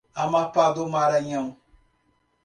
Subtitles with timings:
[0.15, 1.55] Amapá do Maranhão